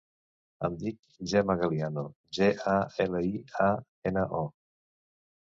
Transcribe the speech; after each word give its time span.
Em 0.69 0.77
dic 0.83 0.95
Gemma 1.33 1.55
Galiano: 1.59 2.05
ge, 2.39 2.49
a, 2.73 2.75
ela, 3.07 3.23
i, 3.29 3.37
a, 3.69 3.69
ena, 4.13 4.27
o. 4.41 4.43